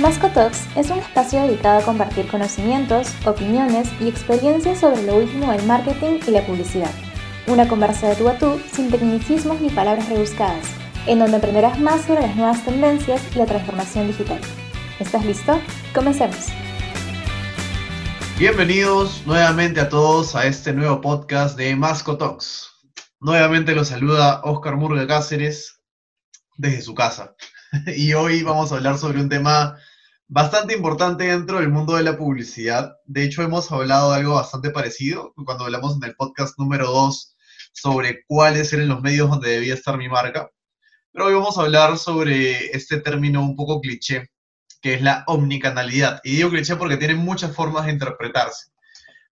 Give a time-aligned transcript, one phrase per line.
[0.00, 5.50] Masco Talks es un espacio dedicado a compartir conocimientos, opiniones y experiencias sobre lo último
[5.50, 6.92] del marketing y la publicidad.
[7.48, 10.64] Una conversa de tú a tú sin tecnicismos ni palabras rebuscadas,
[11.08, 14.40] en donde aprenderás más sobre las nuevas tendencias y la transformación digital.
[15.00, 15.60] ¿Estás listo?
[15.92, 16.46] Comencemos.
[18.38, 22.70] Bienvenidos nuevamente a todos a este nuevo podcast de Masco Talks.
[23.18, 25.80] Nuevamente los saluda Oscar Murga Cáceres
[26.56, 27.34] desde su casa.
[27.96, 29.76] Y hoy vamos a hablar sobre un tema
[30.28, 32.96] bastante importante dentro del mundo de la publicidad.
[33.06, 37.36] De hecho, hemos hablado algo bastante parecido cuando hablamos en el podcast número 2
[37.72, 40.50] sobre cuáles eran los medios donde debía estar mi marca.
[41.12, 44.30] Pero hoy vamos a hablar sobre este término un poco cliché,
[44.82, 46.20] que es la omnicanalidad.
[46.22, 48.70] Y digo cliché porque tiene muchas formas de interpretarse.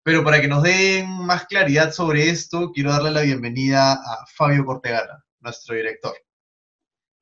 [0.01, 4.63] Pero para que nos den más claridad sobre esto, quiero darle la bienvenida a Fabio
[4.65, 6.15] Cortegana, nuestro director.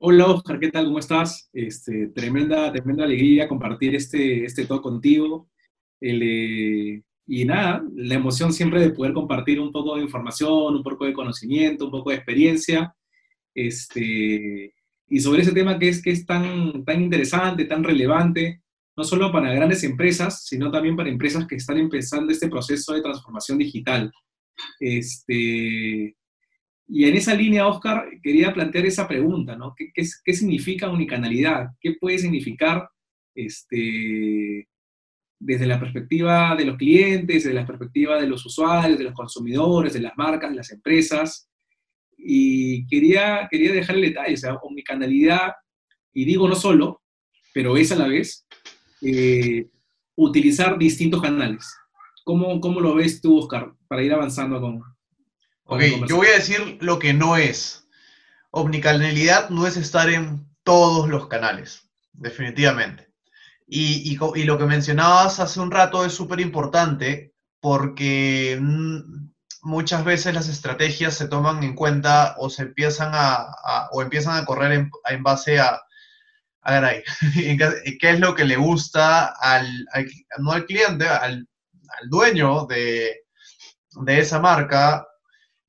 [0.06, 0.84] Hola Oscar, ¿qué tal?
[0.84, 1.48] ¿Cómo estás?
[1.50, 5.48] Este, tremenda, tremenda alegría compartir este, este todo contigo.
[5.98, 11.06] Eh, y nada, la emoción siempre de poder compartir un poco de información, un poco
[11.06, 12.94] de conocimiento, un poco de experiencia.
[13.54, 14.74] Este,
[15.08, 18.60] y sobre ese tema que es, que es tan, tan interesante, tan relevante,
[18.98, 23.00] no solo para grandes empresas, sino también para empresas que están empezando este proceso de
[23.00, 24.12] transformación digital.
[24.78, 26.14] Este,
[26.86, 29.74] y en esa línea, Oscar, quería plantear esa pregunta, ¿no?
[29.76, 31.70] ¿Qué, qué, significa unicanalidad?
[31.80, 32.88] ¿Qué puede significar
[33.34, 34.68] este,
[35.38, 39.94] desde la perspectiva de los clientes, desde la perspectiva de los usuarios, de los consumidores,
[39.94, 41.48] de las marcas, de las empresas?
[42.18, 45.52] Y quería, quería dejar el detalle, o sea, omnicanalidad,
[46.12, 47.02] y digo no solo,
[47.52, 48.46] pero es a la vez,
[49.02, 49.68] eh,
[50.16, 51.74] utilizar distintos canales.
[52.24, 54.82] ¿Cómo, ¿Cómo, lo ves tú, Oscar, para ir avanzando con...
[55.64, 57.86] ok, yo voy a decir lo que no es.
[58.50, 63.10] Omnicanalidad no es estar en todos los canales, definitivamente.
[63.66, 68.60] Y, y, y lo que mencionabas hace un rato es súper importante porque
[69.62, 74.36] muchas veces las estrategias se toman en cuenta o se empiezan a, a o empiezan
[74.36, 75.80] a correr en, en base a,
[76.60, 77.02] a ver ahí,
[78.00, 80.06] qué es lo que le gusta al, al
[80.38, 81.48] no al cliente, al,
[81.88, 83.22] al dueño de,
[84.02, 85.06] de, esa marca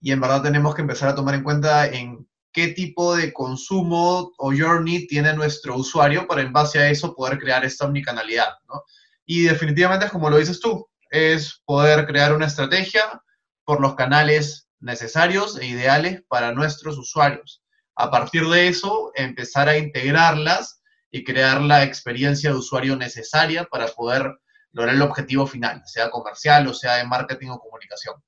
[0.05, 4.33] y en verdad tenemos que empezar a tomar en cuenta en qué tipo de consumo
[4.37, 8.83] o journey tiene nuestro usuario para en base a eso poder crear esta omnicanalidad, ¿no?
[9.25, 13.19] Y definitivamente como lo dices tú, es poder crear una estrategia
[13.63, 17.63] por los canales necesarios e ideales para nuestros usuarios.
[17.95, 23.87] A partir de eso, empezar a integrarlas y crear la experiencia de usuario necesaria para
[23.87, 24.37] poder
[24.71, 28.23] lograr el objetivo final, sea comercial o sea de marketing o comunicación.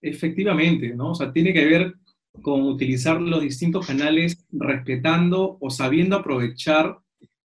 [0.00, 1.10] Efectivamente, ¿no?
[1.10, 1.94] O sea, tiene que ver
[2.42, 6.98] con utilizar los distintos canales respetando o sabiendo aprovechar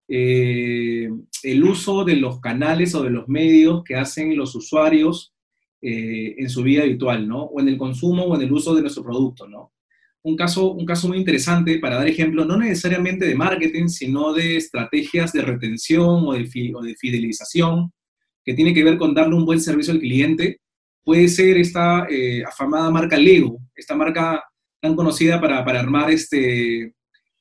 [0.08, 1.08] eh,
[1.42, 5.32] el uso de los canales o de los medios que hacen los usuarios
[5.80, 7.44] eh, en su vida habitual, ¿no?
[7.44, 9.72] O en el consumo o en el uso de nuestro producto, ¿no?
[10.22, 14.56] Un caso, un caso muy interesante para dar ejemplo, no necesariamente de marketing, sino de
[14.56, 17.92] estrategias de retención o de, o de fidelización,
[18.44, 20.60] que tiene que ver con darle un buen servicio al cliente,
[21.04, 24.42] puede ser esta eh, afamada marca Lego, esta marca
[24.80, 26.94] tan conocida para, para armar este,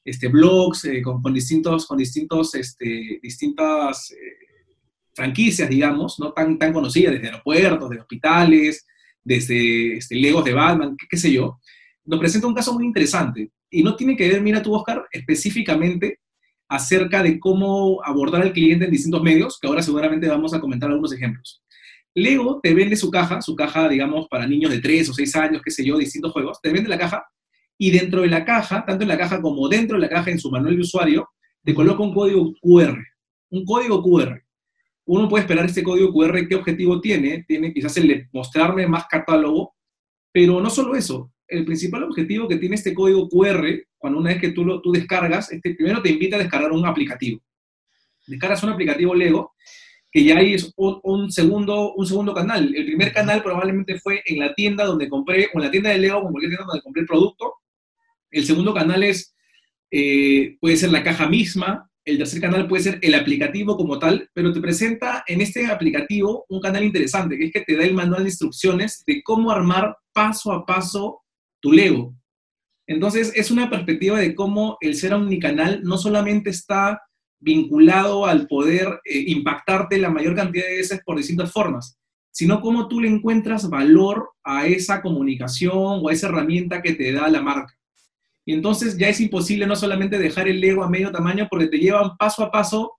[0.06, 4.76] este blogs eh, con, distintos, con distintos, este, distintas eh,
[5.14, 8.86] franquicias, digamos, no tan, tan conocidas, desde aeropuertos, de hospitales,
[9.24, 11.60] desde este, Legos de Batman, qué, qué, sé yo,
[12.06, 13.52] nos presenta un caso muy interesante.
[13.70, 16.20] Y no tiene que ver, mira tú, Oscar, específicamente
[16.68, 20.90] acerca de cómo abordar al cliente en distintos medios, que ahora seguramente vamos a comentar
[20.90, 21.61] algunos ejemplos.
[22.14, 25.62] Lego te vende su caja, su caja, digamos, para niños de 3 o 6 años,
[25.64, 27.26] qué sé yo, distintos juegos, te vende la caja
[27.78, 30.40] y dentro de la caja, tanto en la caja como dentro de la caja en
[30.40, 31.30] su manual de usuario,
[31.64, 32.98] te coloca un código QR.
[33.50, 34.42] Un código QR
[35.06, 37.44] uno puede esperar este código QR, ¿qué objetivo tiene?
[37.48, 39.76] Tiene quizás el de mostrarme más catálogo,
[40.32, 41.34] pero no solo eso.
[41.48, 43.68] El principal objetivo que tiene este código QR,
[43.98, 46.86] cuando una vez que tú lo tú descargas, este, primero te invita a descargar un
[46.86, 47.42] aplicativo.
[48.26, 49.51] Descargas un aplicativo Lego,
[50.12, 52.74] que ya ahí es un, un, segundo, un segundo canal.
[52.76, 56.00] El primer canal probablemente fue en la tienda donde compré, o en la tienda de
[56.00, 57.54] Lego, como cualquier tienda donde compré el producto.
[58.30, 59.34] El segundo canal es,
[59.90, 64.30] eh, puede ser la caja misma, el tercer canal puede ser el aplicativo como tal,
[64.34, 67.94] pero te presenta en este aplicativo un canal interesante, que es que te da el
[67.94, 71.22] manual de instrucciones de cómo armar paso a paso
[71.60, 72.16] tu Lego.
[72.88, 77.02] Entonces, es una perspectiva de cómo el ser omnicanal no solamente está
[77.42, 81.98] vinculado al poder eh, impactarte la mayor cantidad de veces por distintas formas,
[82.30, 87.12] sino cómo tú le encuentras valor a esa comunicación o a esa herramienta que te
[87.12, 87.76] da la marca.
[88.46, 91.78] Y entonces ya es imposible no solamente dejar el Lego a medio tamaño porque te
[91.78, 92.94] llevan paso a paso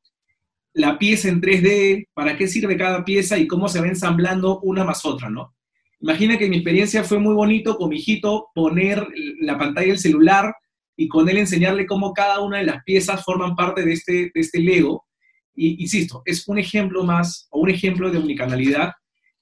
[0.75, 4.85] la pieza en 3D, para qué sirve cada pieza y cómo se va ensamblando una
[4.85, 5.55] más otra, ¿no?
[6.01, 9.07] Imagina que mi experiencia fue muy bonito con mi hijito poner
[9.41, 10.55] la pantalla del celular
[11.03, 14.41] y con él enseñarle cómo cada una de las piezas forman parte de este, de
[14.41, 15.05] este Lego.
[15.53, 18.93] Y insisto, es un ejemplo más, o un ejemplo de omnicanalidad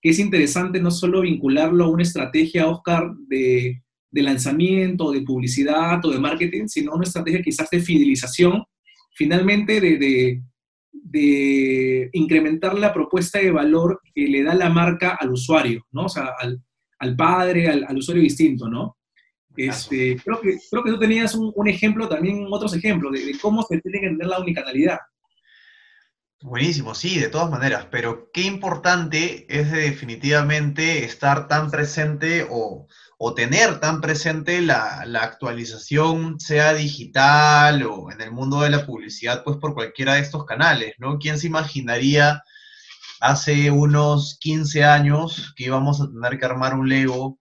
[0.01, 6.03] que es interesante no solo vincularlo a una estrategia, Oscar, de, de lanzamiento, de publicidad
[6.03, 8.65] o de marketing, sino una estrategia quizás de fidelización,
[9.15, 10.41] finalmente de,
[10.93, 16.07] de, incrementar la propuesta de valor que le da la marca al usuario, ¿no?
[16.07, 16.63] O sea, al,
[17.01, 18.97] al padre, al, usuario distinto, ¿no?
[19.69, 23.39] Este, creo, que, creo que tú tenías un, un ejemplo, también otros ejemplos, de, de,
[23.39, 24.99] cómo se tiene que entender la unicanalidad.
[26.43, 32.87] Buenísimo, sí, de todas maneras, pero qué importante es definitivamente estar tan presente o,
[33.19, 38.87] o tener tan presente la, la, actualización, sea digital o en el mundo de la
[38.87, 41.19] publicidad, pues por cualquiera de estos canales, ¿no?
[41.19, 42.43] ¿Quién se imaginaría
[43.21, 47.40] hace unos 15 años que íbamos a tener que armar un Lego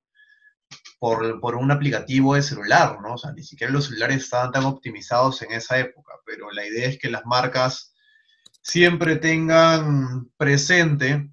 [1.00, 3.14] por, por, un aplicativo de celular, ¿no?
[3.14, 6.90] O sea, ni siquiera los celulares estaban tan optimizados en esa época, pero la idea
[6.90, 7.96] es que las marcas
[8.62, 11.32] siempre tengan presente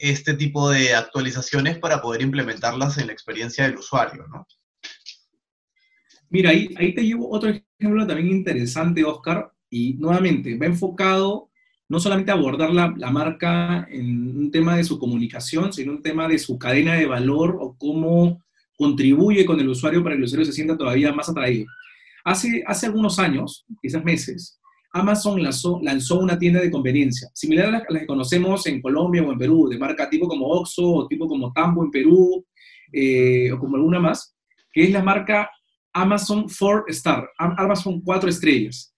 [0.00, 4.46] este tipo de actualizaciones para poder implementarlas en la experiencia del usuario, ¿no?
[6.28, 11.50] Mira, ahí, ahí te llevo otro ejemplo también interesante, Oscar, y nuevamente va enfocado
[11.88, 16.02] no solamente a abordar la, la, marca en un tema de su comunicación, sino un
[16.02, 18.42] tema de su cadena de valor o cómo
[18.76, 21.66] contribuye con el usuario para que el usuario se sienta todavía más atraído.
[22.24, 24.60] Hace, hace algunos años, quizás meses,
[24.92, 28.80] Amazon lanzó, lanzó, una tienda de conveniencia, similar a la, a la, que conocemos en
[28.80, 32.44] Colombia o en Perú, de marca tipo como Oxxo o tipo como Tambo en Perú,
[32.92, 34.34] eh, o como alguna más,
[34.72, 35.50] que es la marca
[35.92, 38.94] Amazon 4 Star, Amazon 4 estrellas.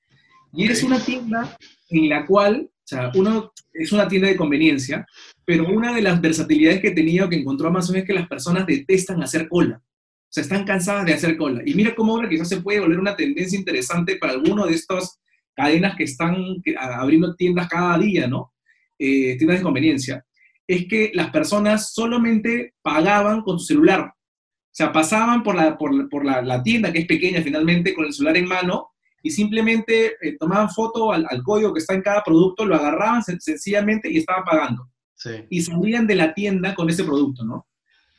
[0.52, 1.56] Y es una tienda
[1.90, 5.06] en la cual, o sea, uno es una tienda de conveniencia,
[5.44, 8.66] pero una de las versatilidades que tenía o que encontró Amazon es que las personas
[8.66, 9.82] detestan hacer cola.
[9.84, 11.60] O sea, están cansadas de hacer cola.
[11.66, 15.18] Y mira cómo ahora quizás se puede volver una tendencia interesante para alguno de estos
[15.54, 16.34] cadenas que están
[16.78, 18.54] abriendo tiendas cada día, ¿no?
[18.98, 20.24] Eh, tiendas de conveniencia,
[20.66, 24.00] es que las personas solamente pagaban con su celular.
[24.00, 28.06] O sea, pasaban por la, por, por la, la tienda, que es pequeña finalmente, con
[28.06, 28.92] el celular en mano,
[29.22, 33.22] y simplemente eh, tomaban foto al, al, código que está en cada producto, lo agarraban
[33.22, 34.88] sen sencillamente y estaban pagando.
[35.14, 35.30] Sí.
[35.50, 37.66] Y salían de la tienda con ese producto, ¿no?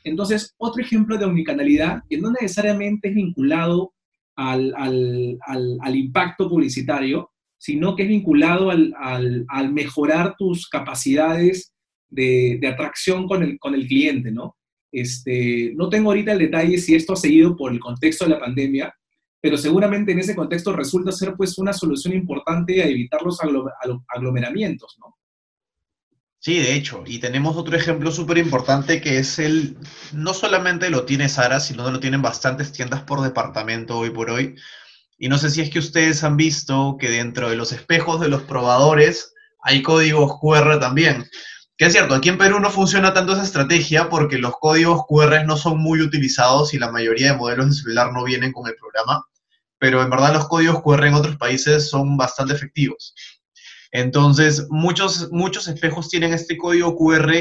[0.04, 3.92] Entonces, otro ejemplo de omnicanalidad que no necesariamente es vinculado
[4.36, 5.38] al, al,
[5.80, 11.74] al, impacto publicitario, sino que es vinculado al, mejorar tus capacidades
[12.08, 14.56] de, de, atracción con el, con el cliente, ¿no?
[14.92, 18.40] Este, no tengo ahorita el detalle si esto ha seguido por el contexto de la
[18.40, 18.92] pandemia,
[19.40, 24.96] pero seguramente en ese contexto resulta ser pues una solución importante a evitar los aglomeramientos,
[24.98, 25.16] ¿no?
[26.42, 29.76] Sí, de hecho, y tenemos otro ejemplo súper importante que es el,
[30.14, 34.56] no solamente lo tiene Sara, sino lo tienen bastantes tiendas por departamento hoy por hoy.
[35.18, 38.30] Y no sé si es que ustedes han visto que dentro de los espejos de
[38.30, 41.28] los probadores hay códigos QR también.
[41.76, 45.44] Que es cierto, aquí en Perú no funciona tanto esa estrategia porque los códigos QR
[45.44, 48.76] no son muy utilizados y la mayoría de modelos de celular no vienen con el
[48.76, 49.26] programa.
[49.80, 53.14] Pero en verdad los códigos QR en otros países son bastante efectivos.
[53.90, 57.34] Entonces, muchos, muchos espejos tienen este código QR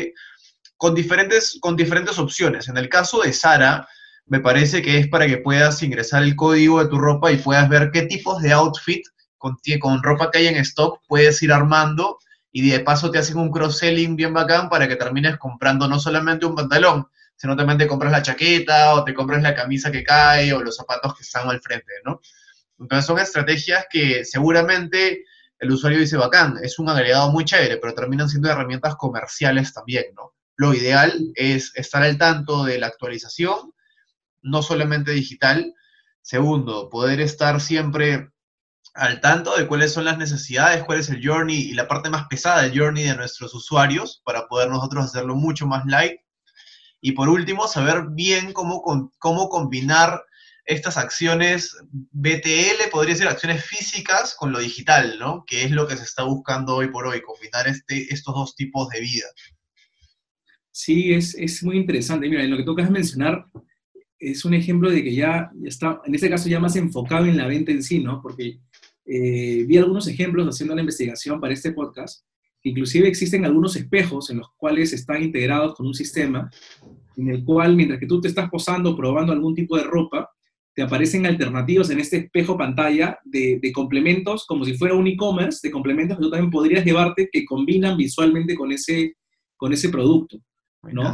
[0.78, 2.68] con diferentes, con diferentes opciones.
[2.68, 3.88] En el caso de Sara,
[4.26, 7.68] me parece que es para que puedas ingresar el código de tu ropa y puedas
[7.68, 9.04] ver qué tipos de outfit
[9.38, 12.20] con, con ropa que hay en stock puedes ir armando
[12.52, 16.46] y de paso te hacen un cross-selling bien bacán para que termines comprando no solamente
[16.46, 17.08] un pantalón,
[17.40, 20.76] sino también te compras la chaqueta o te compras la camisa que cae o los
[20.76, 22.20] zapatos que están al frente, ¿no?
[22.78, 25.24] Entonces son estrategias que seguramente
[25.58, 30.06] el usuario dice, bacán, es un agregado muy chévere, pero terminan siendo herramientas comerciales también,
[30.16, 30.34] ¿no?
[30.58, 33.74] Lo ideal es estar al tanto de la actualización,
[34.42, 35.74] no solamente digital.
[36.22, 38.32] Segundo, poder estar siempre
[38.94, 42.28] al tanto de cuáles son las necesidades, cuál es el journey y la parte más
[42.28, 46.20] pesada del journey de nuestros usuarios para poder nosotros hacerlo mucho más light.
[47.02, 48.82] Y por último, saber bien cómo,
[49.20, 50.22] cómo combinar
[50.66, 55.44] estas acciones BTL, podría ser acciones físicas con lo digital, ¿no?
[55.48, 58.88] Que es lo que se está buscando hoy por hoy, combinar este, estos dos tipos
[58.90, 59.26] de vida.
[60.72, 62.30] Sí, es, es muy interesante.
[62.30, 63.46] Mira, en lo que tocas mencionar,
[64.20, 67.48] es un ejemplo de que ya está, en este caso ya más enfocado en la
[67.48, 68.22] venta en sí, ¿no?
[68.22, 68.60] Porque
[69.06, 72.26] eh, vi algunos ejemplos haciendo la investigación para este podcast,
[72.64, 76.50] inclusive existen algunos espejos en los cuales están integrados con un sistema
[77.18, 80.30] en el cual mientras que tú te estás posando, probando algún tipo de ropa,
[80.74, 85.72] te aparecen alternativos en este espejo pantalla de, complementos, como si fuera un e-commerce, de
[85.72, 89.18] complementos que tú también podrías llevarte que combinan visualmente con ese,
[89.58, 90.38] con ese producto,
[90.84, 91.14] ¿no?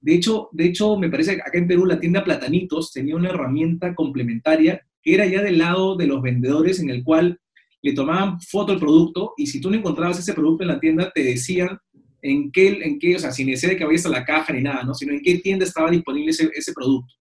[0.00, 3.30] De hecho, de hecho, me parece que acá en Perú la tienda Platanitos tenía una
[3.30, 7.40] herramienta complementaria que era ya del lado de los vendedores en el cual
[7.84, 11.12] le tomaban foto al producto y si tú no encontrabas ese producto en la tienda,
[11.14, 11.78] te decían
[12.22, 14.62] en qué, en qué o sea, sin necesidad de que vayas a la caja ni
[14.62, 14.94] nada, ¿no?
[14.94, 17.12] Sino en qué tienda estaba disponible ese, producto,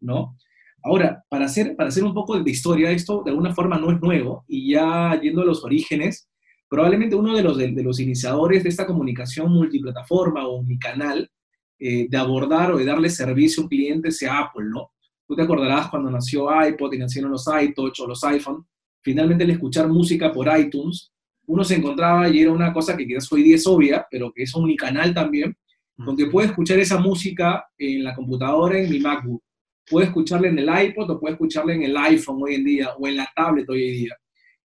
[0.00, 0.36] ¿no?
[0.84, 4.00] Ahora, para hacer, para hacer un poco de historia, esto de alguna forma no es
[4.00, 6.28] nuevo, y ya yendo a los orígenes,
[6.68, 11.28] probablemente uno de los, de, los iniciadores de esta comunicación multiplataforma o unicanal,
[11.76, 14.92] eh, de abordar o de darle servicio a un cliente sea Apple, ¿no?
[15.26, 18.64] Tú te acordarás cuando nació iPod y nacieron los iTouch o los iPhone,
[19.04, 21.12] finalmente el escuchar música por iTunes,
[21.46, 24.44] uno se encontraba y era una cosa que quizás hoy día es obvia, pero que
[24.44, 25.54] es un unicanal también,
[25.96, 29.42] donde puede escuchar esa música en la computadora, en mi MacBook,
[29.88, 33.06] puede escucharle en el iPod o puede escucharle en el iPhone hoy en día o
[33.06, 34.16] en la tablet hoy en día.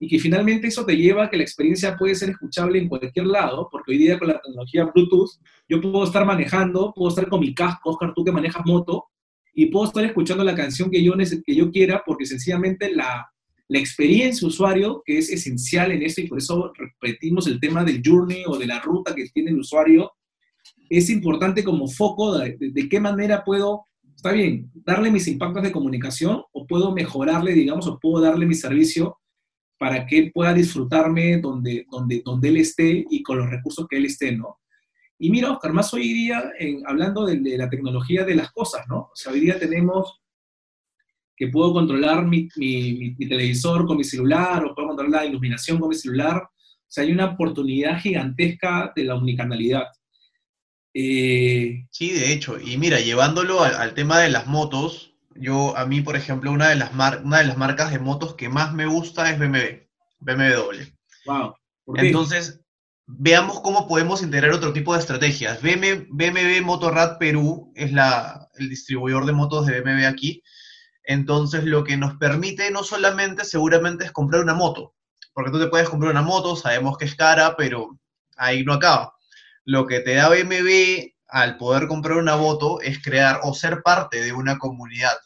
[0.01, 3.27] Y que finalmente eso te lleva a que la experiencia puede ser escuchable en cualquier
[3.27, 5.31] lado, porque hoy día con la tecnología Bluetooth,
[5.69, 9.07] yo puedo estar manejando, puedo estar con mi casco, Oscar, tú que manejas moto,
[9.55, 13.25] y puedo estar escuchando la canción que yo, que yo quiera, porque sencillamente la,
[13.69, 18.03] la experiencia usuario, que es esencial en esto, y por eso repetimos el tema del
[18.05, 20.13] journey o de la ruta que tiene el usuario,
[20.91, 23.87] es importante como foco de, de qué manera puedo
[24.25, 28.55] está bien, darle mis impactos de comunicación o puedo mejorarle, digamos, o puedo darle mi
[28.55, 29.19] servicio
[29.79, 33.99] para que él pueda disfrutarme donde, donde, donde él esté y con los recursos que
[33.99, 34.61] él esté, ¿no?
[35.19, 39.11] Y mira, Oscar, más hoy día, en, hablando de, la tecnología de las cosas, ¿no?
[39.13, 40.23] O sea, hoy día tenemos
[41.37, 45.79] que puedo controlar mi, mi, mi, televisor con mi celular o puedo controlar la iluminación
[45.79, 46.37] con mi celular.
[46.37, 49.87] O sea, hay una oportunidad gigantesca de la unicanalidad.
[50.95, 56.01] Eh, sí, de hecho, y mira, llevándolo al, tema de las motos, yo, a mí,
[56.03, 59.29] por ejemplo, una de, las una de las marcas de motos que más me gusta
[59.31, 59.89] es BMW,
[60.21, 60.85] BMW.
[61.27, 61.55] Wow.
[61.97, 62.61] Entonces,
[63.07, 65.61] veamos cómo podemos integrar otro tipo de estrategias.
[65.61, 70.45] BMW, BMW Motorrad Perú es la, el distribuidor de motos de BMW aquí.
[71.05, 74.95] Entonces, lo que nos permite no solamente seguramente es comprar una moto,
[75.33, 77.99] porque tú te puedes comprar una moto, sabemos que es cara, pero
[78.37, 79.15] ahí no acaba
[79.65, 84.23] lo que te da BMW al poder comprar una moto es crear o ser parte
[84.23, 85.17] de una comunidad.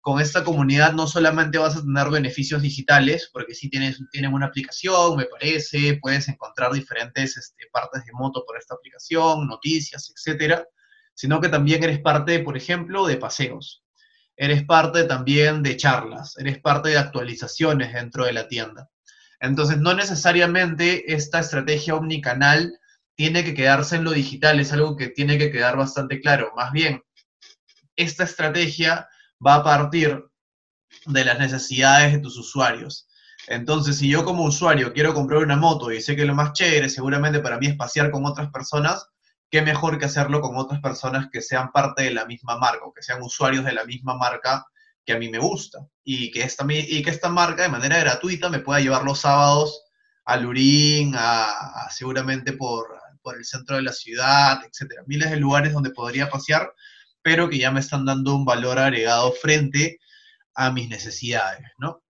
[0.00, 4.46] Con esta comunidad no solamente vas a tener beneficios digitales, porque sí tienes, tienen una
[4.46, 10.66] aplicación, me parece, puedes encontrar diferentes este, partes de moto por esta aplicación, noticias, etcétera,
[11.14, 13.83] sino que también eres parte, por ejemplo, de paseos.
[14.36, 18.90] Eres parte también de charlas, eres parte de actualizaciones dentro de la tienda.
[19.40, 22.78] Entonces, no necesariamente esta estrategia omnicanal
[23.14, 26.52] tiene que quedarse en lo digital, es algo que tiene que quedar bastante claro.
[26.56, 27.02] Más bien,
[27.96, 29.08] esta estrategia
[29.44, 30.24] va a partir
[31.06, 33.08] de las necesidades de tus usuarios.
[33.46, 36.88] Entonces, si yo como usuario quiero comprar una moto y sé que lo más chévere
[36.88, 39.06] seguramente para mí es pasear con otras personas,
[39.54, 42.92] qué mejor que hacerlo con otras personas que sean parte de la misma marca o
[42.92, 44.66] que sean usuarios de la misma marca
[45.06, 48.48] que a mí me gusta y que esta, y que esta marca de manera gratuita
[48.48, 49.84] me pueda llevar los sábados
[50.24, 55.04] a Lurín, a seguramente por, por el centro de la ciudad, etcétera.
[55.06, 56.72] Miles de lugares donde podría pasear,
[57.22, 60.00] pero que ya me están dando un valor agregado frente
[60.56, 62.02] a mis necesidades, ¿no?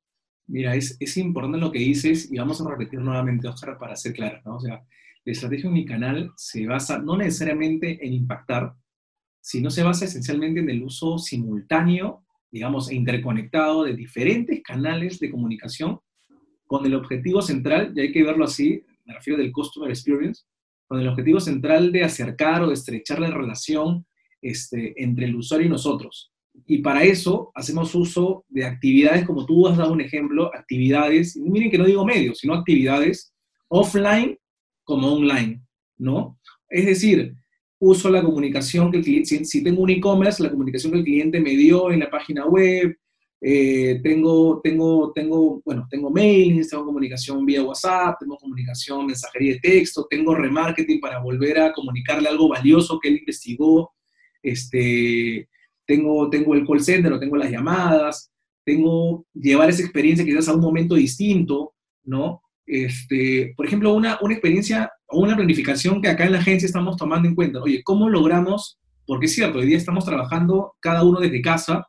[0.46, 4.40] Mira, es, importante lo que dices y vamos a repetir nuevamente, Oscar, para ser claros,
[4.46, 4.56] ¿no?
[4.56, 4.82] O sea,
[5.25, 8.75] la estrategia de mi canal se basa no necesariamente en impactar,
[9.40, 15.31] sino se basa esencialmente en el uso simultáneo, digamos, e interconectado de diferentes canales de
[15.31, 16.00] comunicación
[16.66, 20.45] con el objetivo central, y hay que verlo así, me refiero del Customer Experience,
[20.87, 24.07] con el objetivo central de acercar o de estrechar la relación
[24.40, 26.33] este, entre el usuario y nosotros.
[26.66, 31.71] Y para eso hacemos uso de actividades, como tú has dado un ejemplo, actividades, miren
[31.71, 33.33] que no digo medios, sino actividades
[33.69, 34.38] offline
[34.85, 35.62] como online,
[35.99, 36.38] ¿no?
[36.69, 37.35] Es decir,
[37.79, 41.41] uso la comunicación que el cliente, si tengo un e-commerce, la comunicación que el cliente
[41.41, 42.97] me dio en la página web,
[43.41, 49.61] eh, tengo, tengo, tengo, bueno, tengo mailings, tengo comunicación vía WhatsApp, tengo comunicación, mensajería de
[49.61, 53.93] texto, tengo remarketing para volver a comunicarle algo valioso que él investigó,
[54.43, 55.49] este,
[55.85, 58.33] tengo, tengo el call center tengo las llamadas,
[58.64, 61.75] tengo llevar esa experiencia quizás a un momento distinto,
[62.05, 62.43] ¿no?
[62.66, 66.97] Este, por ejemplo, una, una experiencia o una planificación que acá en la agencia estamos
[66.97, 67.61] tomando en cuenta.
[67.61, 68.78] Oye, ¿cómo logramos?
[69.06, 71.87] Porque es cierto, hoy día estamos trabajando cada uno desde casa,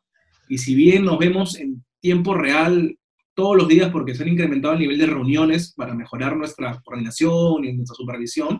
[0.48, 2.96] y si bien nos vemos en tiempo real
[3.34, 7.64] todos los días porque se han incrementado el nivel de reuniones para mejorar nuestra coordinación
[7.64, 8.58] y nuestra supervisión,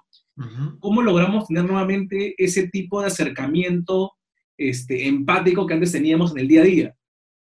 [0.80, 4.12] ¿cómo logramos tener nuevamente ese tipo de acercamiento
[4.58, 6.95] este, empático que antes teníamos en el día a día?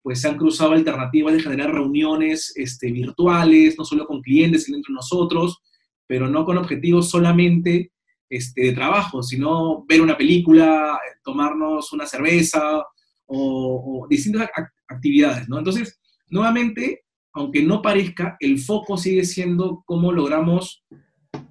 [0.03, 4.77] Pues se han cruzado alternativas de generar reuniones este, virtuales, no solo con clientes, sino
[4.77, 5.59] entre nosotros,
[6.07, 7.93] pero no con objetivos solamente
[8.29, 12.83] este, de trabajo, sino ver una película, tomarnos una cerveza
[13.27, 14.49] o, distintas
[14.89, 15.59] actividades, ¿no?
[15.59, 20.85] Entonces, nuevamente, aunque no parezca, el foco sigue siendo cómo logramos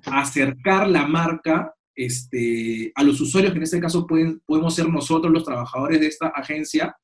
[0.05, 5.43] acercar la marca este, a los usuarios, que en este caso podemos ser nosotros los
[5.43, 6.95] trabajadores de esta agencia,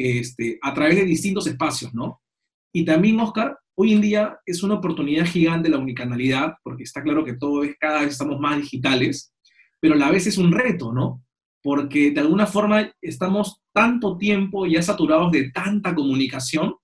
[0.00, 2.22] este, a través de distintos espacios, ¿no?
[2.72, 7.24] Y también, Oscar, hoy en día es una oportunidad gigante la unicanalidad, porque está claro
[7.24, 9.34] que todo es, cada vez estamos más digitales,
[9.80, 11.22] pero a la vez es un reto, ¿no?
[11.62, 16.74] Porque de alguna forma estamos tanto tiempo ya saturados de tanta comunicación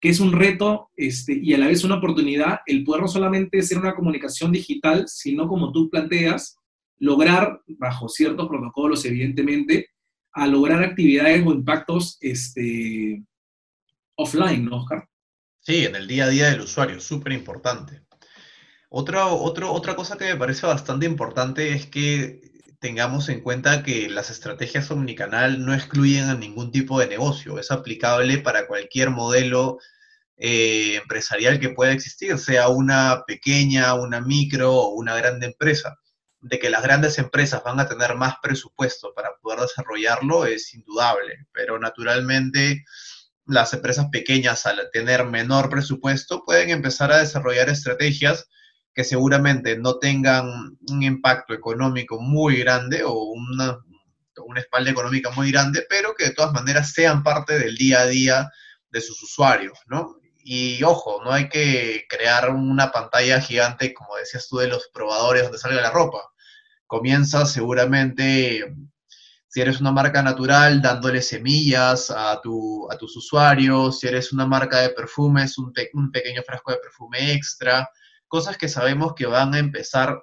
[0.00, 3.62] que es un reto este, y a la vez una oportunidad el poder no solamente
[3.62, 6.58] ser una comunicación digital, sino como tú planteas,
[6.98, 9.88] lograr, bajo ciertos protocolos, evidentemente,
[10.34, 13.22] a lograr actividades o impactos este,
[14.16, 15.08] offline, ¿no, Oscar?
[15.60, 18.02] Sí, en el día a día del usuario, súper importante.
[18.90, 22.42] Otra, otra cosa que me parece bastante importante es que
[22.80, 27.70] tengamos en cuenta que las estrategias omnicanal no excluyen a ningún tipo de negocio, es
[27.70, 29.78] aplicable para cualquier modelo
[30.36, 35.96] eh, empresarial que pueda existir, sea una pequeña, una micro o una grande empresa
[36.44, 41.46] de que las grandes empresas van a tener más presupuesto para poder desarrollarlo es indudable,
[41.52, 42.84] pero naturalmente
[43.46, 48.46] las empresas pequeñas al tener menor presupuesto pueden empezar a desarrollar estrategias
[48.94, 53.78] que seguramente no tengan un impacto económico muy grande o una,
[54.44, 58.06] una espalda económica muy grande, pero que de todas maneras sean parte del día a
[58.06, 58.50] día
[58.90, 60.18] de sus usuarios, ¿no?
[60.46, 65.44] Y ojo, no hay que crear una pantalla gigante, como decías tú, de los probadores
[65.44, 66.33] donde salga la ropa
[66.86, 68.74] comienzas seguramente,
[69.48, 74.46] si eres una marca natural, dándole semillas a, tu, a tus usuarios, si eres una
[74.46, 77.88] marca de perfumes, un, pequeño frasco de perfume extra,
[78.28, 80.22] cosas que sabemos que van a empezar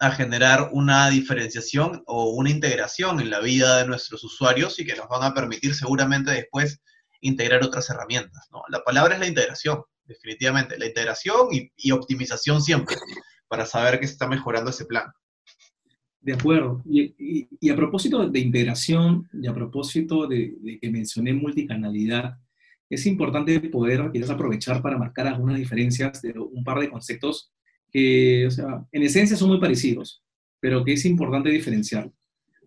[0.00, 4.94] a generar una diferenciación o una integración en la vida de nuestros usuarios y que
[4.94, 6.80] nos van a permitir seguramente después
[7.20, 8.46] integrar otras herramientas.
[8.52, 8.62] ¿no?
[8.68, 12.96] La palabra es la integración, definitivamente, la integración y, y optimización siempre,
[13.48, 15.12] para saber que se está mejorando ese plan.
[16.20, 16.82] De acuerdo.
[16.84, 22.38] Y, a propósito de integración y a propósito de, que mencioné multicanalidad,
[22.90, 27.52] es importante poder quizás aprovechar para marcar algunas diferencias de un par de conceptos
[27.90, 30.22] que, o sea, en esencia son muy parecidos,
[30.60, 32.10] pero que es importante diferenciar.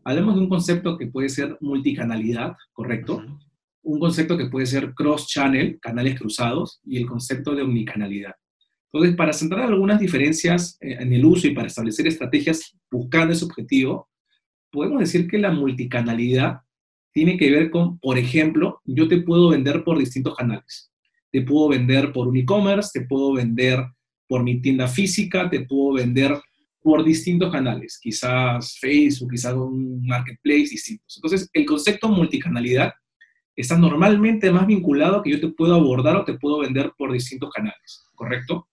[0.04, 3.24] Hablemos de un concepto que puede ser multicanalidad, ¿correcto?
[3.84, 8.34] Un concepto que puede ser cross-channel, canales cruzados, y el concepto de omnicanalidad.
[8.94, 13.46] Entonces, para centrar algunas diferencias eh, en el uso y para establecer estrategias buscando ese
[13.46, 14.10] objetivo,
[14.70, 16.60] podemos decir que la multicanalidad
[17.14, 20.92] tiene que ver con, por ejemplo, yo te puedo vender por distintos canales.
[21.32, 23.80] Te puedo vender por un e-commerce, te puedo vender
[24.28, 26.38] por mi tienda física, te puedo vender
[26.82, 31.18] por distintos canales, quizás Facebook, quizás un marketplace distintos.
[31.18, 32.92] Entonces, el concepto multicanalidad
[33.56, 37.12] está normalmente más vinculado a que yo te puedo abordar o te puedo vender por
[37.12, 38.68] distintos canales, ¿correcto?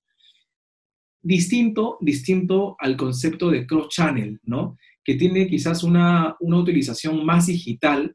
[1.22, 4.76] Distinto, distinto al concepto de cross-channel, ¿no?
[5.04, 8.14] Que tiene quizás una, utilización más digital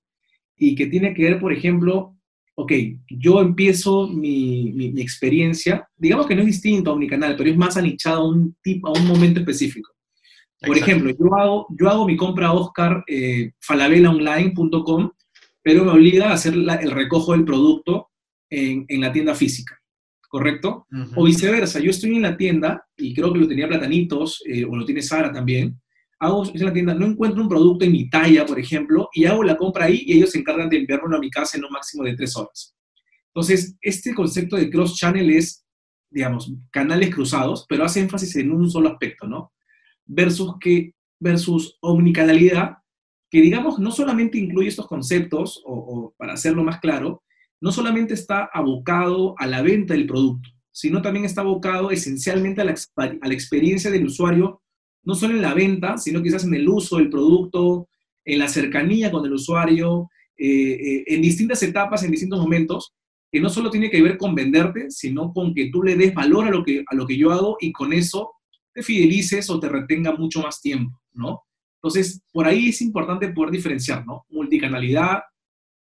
[0.58, 2.16] y que tiene que ver, por ejemplo,
[2.56, 2.72] ok,
[3.10, 8.22] yo empiezo mi, experiencia, digamos que no es distinto a canal, pero es más anichado
[8.22, 9.92] a un, a un momento específico.
[10.66, 15.12] Por ejemplo, yo hago, yo hago mi compra a Oscar eh, falabelaonline.com,
[15.62, 18.12] pero me obliga a hacer el recojo del producto
[18.50, 19.83] en, en la tienda física.
[20.34, 20.88] ¿Correcto?
[21.16, 24.76] O viceversa, yo estoy en la tienda y creo que lo tenía Platanitos eh, o
[24.76, 25.80] lo tiene Sara también.
[26.18, 29.44] Hago en la tienda, no encuentro un producto en mi talla, por ejemplo, y hago
[29.44, 32.04] la compra ahí y ellos se encargan de enviármelo a mi casa en un máximo
[32.04, 32.76] de tres horas.
[33.28, 35.64] Entonces, este concepto de cross-channel es,
[36.10, 39.54] digamos, canales cruzados, pero hace énfasis en un solo aspecto, ¿no?
[40.04, 42.78] Versus que, versus omnicanalidad,
[43.30, 47.22] que digamos no solamente incluye estos conceptos, o, o para hacerlo más claro,
[47.64, 52.66] no solamente está abocado a la venta del producto, sino también está abocado esencialmente a
[52.66, 52.72] la,
[53.32, 54.62] experiencia del usuario,
[55.04, 57.88] no solo en la venta, sino quizás en el uso del producto,
[58.26, 62.94] en la cercanía con el usuario, eh, eh, en distintas etapas, en distintos momentos,
[63.32, 66.48] que no solo tiene que ver con venderte, sino con que tú le des valor
[66.48, 68.34] a lo que, a lo que yo hago y con eso
[68.74, 71.44] te fidelices o te retenga mucho más tiempo, ¿no?
[71.82, 74.26] Entonces, por ahí es importante poder diferenciar, ¿no?
[74.32, 75.22] Multicanalidad,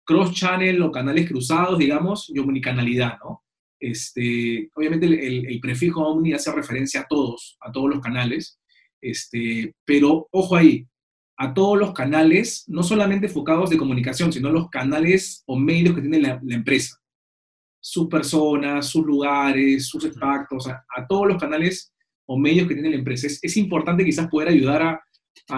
[0.07, 3.43] cross-channel o canales cruzados, digamos, y omnicanalidad, ¿no?
[3.79, 8.59] Este, obviamente el, prefijo omni hace referencia a todos, a todos los canales,
[9.03, 10.87] este, pero ojo ahí,
[11.37, 16.01] a todos los canales, no solamente enfocados de comunicación, sino los canales o medios que
[16.01, 16.97] tiene la, empresa.
[17.79, 21.93] Sus personas, sus lugares, sus impactos, a, todos los canales
[22.27, 23.27] o medios que tiene la empresa.
[23.27, 25.01] Es, importante quizás poder ayudar a,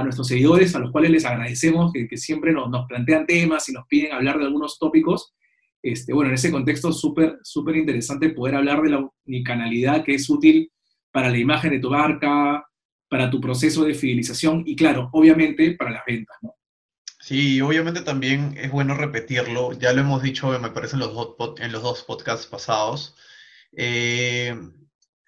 [0.02, 3.86] nuestros seguidores, a los cuales les agradecemos que, siempre nos, nos, plantean temas y nos
[3.86, 5.34] piden hablar de algunos tópicos.
[5.82, 10.28] Este, bueno, en ese contexto súper, súper interesante poder hablar de la unicanalidad que es
[10.28, 10.70] útil
[11.12, 12.64] para la imagen de tu marca,
[13.08, 16.54] para tu proceso de fidelización y claro, obviamente para las ventas, ¿no?
[17.20, 21.36] Sí, obviamente también es bueno repetirlo, ya lo hemos dicho, me parece, en los dos,
[21.58, 23.16] en los dos podcasts pasados.
[23.76, 24.56] Eh,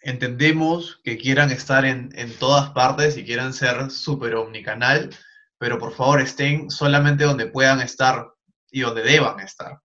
[0.03, 5.11] entendemos que quieran estar en, en, todas partes y quieran ser súper omnicanal,
[5.59, 8.33] pero por favor estén solamente donde puedan estar
[8.71, 9.81] y donde deban estar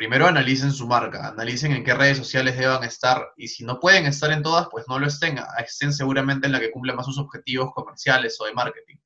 [0.00, 4.06] primero analicen su marca, analicen en qué redes sociales deban estar y si no pueden
[4.06, 7.18] estar en todas, pues no lo estén, estén seguramente en la que cumple más sus
[7.18, 8.96] objetivos comerciales o de marketing.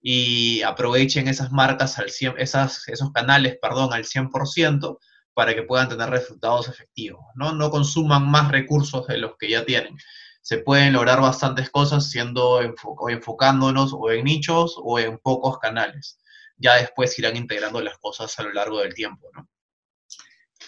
[0.00, 4.98] Y aprovechen esas marcas, al 100, esas, esos canales, perdón, al 100%
[5.34, 7.52] para que puedan tener resultados efectivos, ¿no?
[7.52, 9.96] No consuman más recursos de los que ya tienen.
[10.42, 12.60] Se pueden lograr bastantes cosas siendo
[13.08, 16.18] enfocándonos o en nichos o en pocos canales.
[16.56, 19.48] Ya después irán integrando las cosas a lo largo del tiempo, ¿no?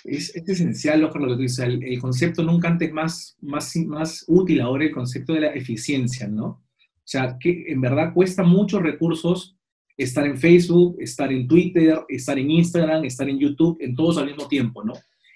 [0.04, 4.84] es, esencial, lo que tú dices, el, concepto nunca antes más, más, más útil ahora,
[4.84, 6.46] el concepto de la eficiencia, ¿no?
[6.46, 9.56] O sea, que en verdad cuesta muchos recursos
[9.96, 14.26] estar en Facebook, estar en Twitter, estar en Instagram, estar en YouTube, en todos al
[14.26, 14.94] mismo tiempo, ¿no?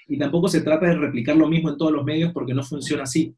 [0.08, 3.02] Y tampoco se trata de replicar lo mismo en todos los medios porque no funciona
[3.02, 3.34] así,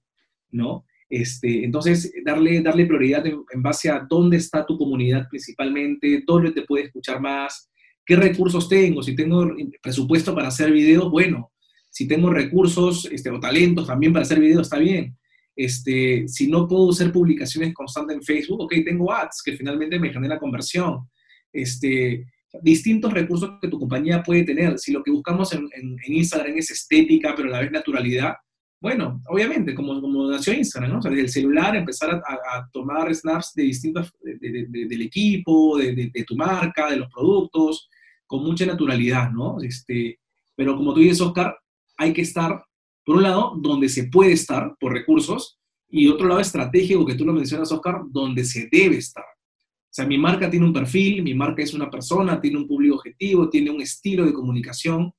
[0.51, 0.85] ¿no?
[1.09, 6.63] Este, entonces, darle, darle prioridad en, base a dónde está tu comunidad principalmente, dónde te
[6.63, 7.71] puede escuchar más,
[8.09, 9.03] ¿Qué recursos tengo?
[9.03, 11.53] Si tengo presupuesto para hacer videos, bueno.
[11.91, 15.19] Si tengo recursos este, o talentos también para hacer videos, está bien.
[15.59, 20.13] Este, si no puedo hacer publicaciones constantes en Facebook, ok, tengo ads que finalmente me
[20.13, 21.09] genera conversión.
[21.53, 22.25] Este,
[22.63, 24.79] distintos recursos que tu compañía puede tener.
[24.79, 25.69] Si lo que buscamos en,
[26.07, 28.35] Instagram es estética, pero a la vez naturalidad,
[28.81, 30.99] bueno, obviamente, como, como nació Instagram, ¿no?
[31.01, 36.37] O sea, desde el celular empezar a, tomar snaps de distintos, del equipo, de, tu
[36.37, 37.91] marca, de los productos,
[38.29, 39.61] con mucha naturalidad, ¿no?
[39.61, 40.21] Este,
[40.55, 41.59] pero como tú dices, Oscar,
[41.97, 42.63] hay que estar,
[43.09, 47.25] por un lado, donde se puede estar por recursos, y otro lado estratégico, que tú
[47.25, 49.25] lo mencionas, Oscar, donde se debe estar.
[49.25, 52.97] O sea, mi marca tiene un perfil, mi marca es una persona, tiene un público
[52.97, 55.11] objetivo, tiene un estilo de comunicación.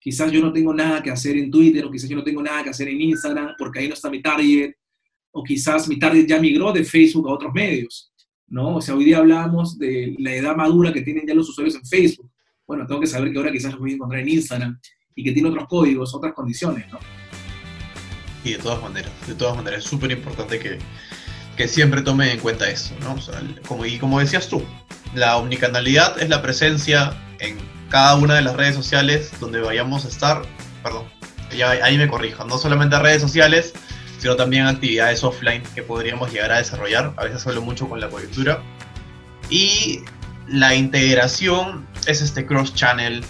[0.00, 2.64] Quizás yo no tengo nada que hacer en Twitter, o quizás yo no tengo nada
[2.64, 4.72] que hacer en Instagram, porque ahí no está mi target,
[5.30, 8.12] o quizás mi target ya migró de Facebook a otros medios,
[8.48, 8.76] ¿no?
[8.76, 11.86] O sea, hoy día hablamos de la edad madura que tienen ya los usuarios en
[11.86, 12.28] Facebook
[12.66, 14.80] bueno, tengo que saber que ahora quizás lo voy a encontrar en Instagram
[15.14, 16.98] y que tiene otros códigos, otras condiciones, ¿no?
[18.46, 20.78] Y de todas maneras, de todas maneras, es súper importante que,
[21.56, 23.14] que, siempre tome en cuenta eso, ¿no?
[23.14, 24.64] O sea, como, y como decías tú,
[25.14, 30.08] la omnicanalidad es la presencia en cada una de las redes sociales donde vayamos a
[30.08, 30.42] estar,
[30.84, 31.06] perdón,
[31.56, 33.72] ya, ahí me corrijo, no solamente redes sociales,
[34.18, 37.14] sino también actividades offline que podríamos llegar a desarrollar.
[37.16, 38.62] A veces hablo mucho con la coyuntura.
[39.50, 40.04] Y
[40.46, 43.24] la integración es este cross-channel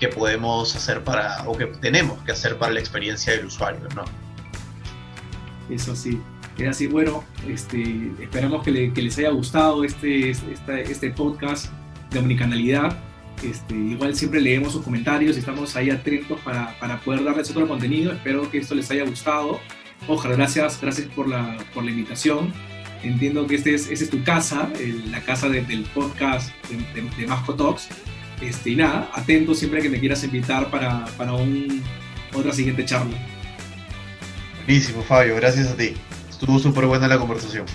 [0.00, 4.21] que podemos hacer para, o que tenemos que hacer para la experiencia del usuario, ¿no?
[5.72, 6.20] Eso sí.
[6.58, 11.72] Es así, bueno, este, esperamos que, les haya gustado este, este, este podcast
[12.10, 12.98] de omnicanalidad.
[13.42, 17.66] Este, igual siempre leemos sus comentarios y estamos ahí atentos para, para, poder darles otro
[17.66, 18.12] contenido.
[18.12, 19.60] Espero que esto les haya gustado.
[20.06, 22.52] Ojalá, gracias, gracias por la, por la invitación.
[23.02, 24.70] Entiendo que este es, esta es tu casa,
[25.10, 27.88] la casa del podcast de, de, Masco Talks.
[28.42, 31.82] Este, y nada, atento siempre que me quieras invitar para, para un,
[32.34, 33.16] otra siguiente charla.
[34.66, 35.94] Buenísimo, Fabio, gracias a ti.
[36.30, 37.66] Estuvo súper buena la conversación.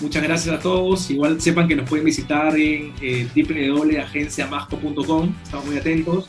[0.00, 1.10] Muchas gracias a todos.
[1.10, 5.34] Igual sepan que nos pueden visitar en eh, www.agenciamasco.com.
[5.44, 6.26] Estamos muy atentos.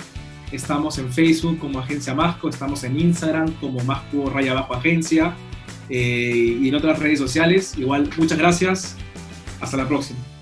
[0.51, 5.33] Estamos en Facebook como Agencia Masco, estamos en Instagram como Masco Raya Agencia.
[5.89, 7.73] Eh, y en otras redes sociales.
[7.77, 8.95] Igual, muchas gracias.
[9.59, 10.32] Hasta la próxima.